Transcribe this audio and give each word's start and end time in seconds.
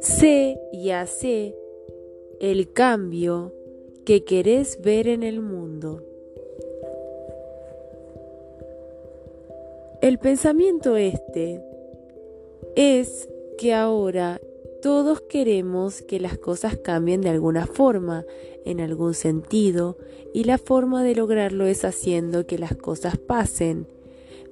Sé 0.00 0.58
y 0.72 0.90
hace 0.90 1.54
el 2.40 2.72
cambio 2.72 3.52
que 4.04 4.24
querés 4.24 4.80
ver 4.80 5.08
en 5.08 5.22
el 5.22 5.40
mundo. 5.40 6.02
El 10.00 10.18
pensamiento 10.18 10.96
este 10.96 11.62
es 12.76 13.28
que 13.58 13.74
ahora 13.74 14.40
todos 14.80 15.20
queremos 15.22 16.02
que 16.02 16.20
las 16.20 16.38
cosas 16.38 16.76
cambien 16.76 17.20
de 17.20 17.30
alguna 17.30 17.66
forma, 17.66 18.24
en 18.64 18.80
algún 18.80 19.14
sentido, 19.14 19.98
y 20.32 20.44
la 20.44 20.58
forma 20.58 21.02
de 21.02 21.16
lograrlo 21.16 21.66
es 21.66 21.84
haciendo 21.84 22.46
que 22.46 22.58
las 22.58 22.76
cosas 22.76 23.18
pasen. 23.18 23.88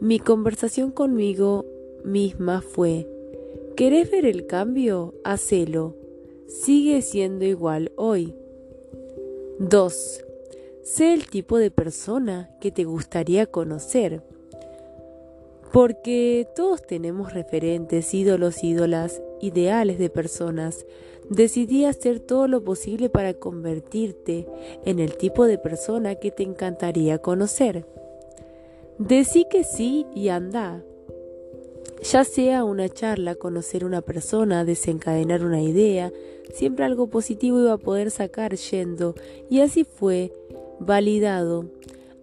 Mi 0.00 0.18
conversación 0.18 0.90
conmigo 0.90 1.64
misma 2.04 2.60
fue, 2.60 3.08
¿querés 3.76 4.10
ver 4.10 4.26
el 4.26 4.46
cambio? 4.46 5.14
Hacelo. 5.24 5.96
Sigue 6.48 7.00
siendo 7.00 7.46
igual 7.46 7.92
hoy. 7.96 8.34
2. 9.58 10.24
Sé 10.82 11.14
el 11.14 11.26
tipo 11.28 11.56
de 11.56 11.70
persona 11.70 12.50
que 12.60 12.70
te 12.70 12.84
gustaría 12.84 13.46
conocer. 13.46 14.22
Porque 15.72 16.46
todos 16.54 16.86
tenemos 16.86 17.32
referentes, 17.32 18.12
ídolos, 18.12 18.62
ídolas, 18.62 19.22
ideales 19.40 19.98
de 19.98 20.10
personas. 20.10 20.84
Decidí 21.30 21.86
hacer 21.86 22.20
todo 22.20 22.48
lo 22.48 22.62
posible 22.62 23.08
para 23.08 23.32
convertirte 23.32 24.46
en 24.84 24.98
el 24.98 25.16
tipo 25.16 25.46
de 25.46 25.56
persona 25.56 26.16
que 26.16 26.30
te 26.30 26.42
encantaría 26.42 27.16
conocer. 27.18 27.86
Decí 28.98 29.44
que 29.50 29.62
sí 29.62 30.06
y 30.14 30.28
anda. 30.28 30.82
Ya 32.02 32.24
sea 32.24 32.64
una 32.64 32.88
charla, 32.88 33.34
conocer 33.34 33.84
una 33.84 34.00
persona, 34.00 34.64
desencadenar 34.64 35.44
una 35.44 35.60
idea, 35.60 36.12
siempre 36.54 36.84
algo 36.84 37.08
positivo 37.08 37.60
iba 37.60 37.72
a 37.74 37.78
poder 37.78 38.10
sacar 38.10 38.54
yendo, 38.54 39.14
y 39.50 39.60
así 39.60 39.84
fue, 39.84 40.32
validado. 40.80 41.66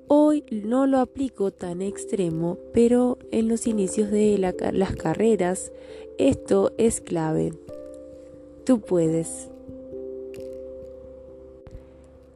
Hoy 0.07 0.43
no 0.51 0.87
lo 0.87 0.99
aplico 0.99 1.51
tan 1.51 1.81
extremo, 1.81 2.57
pero 2.73 3.17
en 3.31 3.49
los 3.49 3.67
inicios 3.67 4.09
de 4.09 4.37
las 4.37 4.95
carreras 4.95 5.71
esto 6.17 6.71
es 6.77 7.01
clave. 7.01 7.53
Tú 8.63 8.79
puedes. 8.79 9.49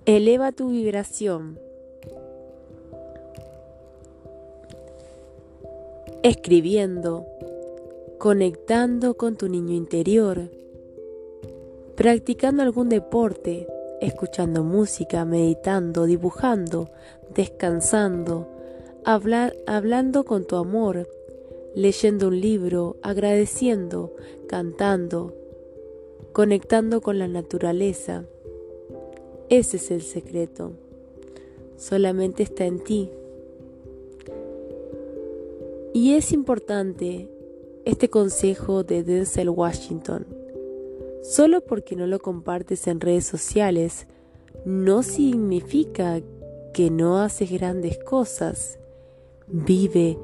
Eleva 0.05 0.51
tu 0.51 0.69
vibración. 0.69 1.59
Escribiendo, 6.23 7.25
conectando 8.17 9.15
con 9.15 9.35
tu 9.35 9.47
niño 9.47 9.75
interior, 9.75 10.49
practicando 11.95 12.63
algún 12.63 12.89
deporte, 12.89 13.67
escuchando 14.01 14.63
música, 14.63 15.25
meditando, 15.25 16.05
dibujando, 16.05 16.89
descansando, 17.35 18.47
hablando 19.03 20.25
con 20.25 20.45
tu 20.45 20.55
amor, 20.55 21.07
leyendo 21.75 22.29
un 22.29 22.41
libro, 22.41 22.97
agradeciendo, 23.03 24.15
cantando, 24.47 25.35
conectando 26.33 27.01
con 27.01 27.19
la 27.19 27.27
naturaleza. 27.27 28.25
Ese 29.49 29.77
es 29.77 29.91
el 29.91 30.01
secreto. 30.01 30.71
Solamente 31.77 32.41
está 32.41 32.65
en 32.65 32.83
ti. 32.83 33.11
Y 35.99 36.13
es 36.13 36.31
importante 36.31 37.27
este 37.83 38.07
consejo 38.11 38.83
de 38.83 39.01
Denzel 39.01 39.49
Washington. 39.49 40.27
Solo 41.23 41.61
porque 41.61 41.95
no 41.95 42.05
lo 42.05 42.19
compartes 42.19 42.85
en 42.85 43.01
redes 43.01 43.25
sociales 43.25 44.05
no 44.63 45.01
significa 45.01 46.21
que 46.71 46.91
no 46.91 47.17
haces 47.17 47.51
grandes 47.51 47.97
cosas. 47.97 48.77
Vive 49.47 50.19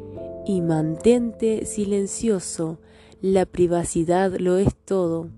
y 0.45 0.61
mantente 0.61 1.65
silencioso. 1.65 2.77
La 3.19 3.47
privacidad 3.47 4.31
lo 4.37 4.57
es 4.57 4.75
todo. 4.75 5.29